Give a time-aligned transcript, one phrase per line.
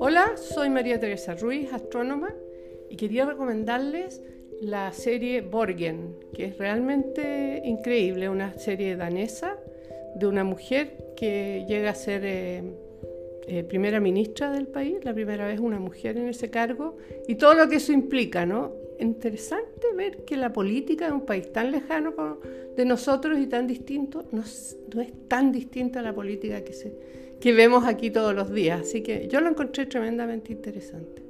[0.00, 2.32] Hola, soy María Teresa Ruiz, astrónoma,
[2.88, 4.22] y quería recomendarles
[4.60, 9.56] la serie Borgen, que es realmente increíble, una serie danesa
[10.14, 12.62] de una mujer que llega a ser eh,
[13.48, 16.96] eh, primera ministra del país, la primera vez una mujer en ese cargo,
[17.26, 18.87] y todo lo que eso implica, ¿no?
[18.98, 22.38] Interesante ver que la política de un país tan lejano
[22.76, 24.42] de nosotros y tan distinto no,
[24.94, 26.92] no es tan distinta a la política que, se,
[27.40, 28.80] que vemos aquí todos los días.
[28.80, 31.27] Así que yo lo encontré tremendamente interesante.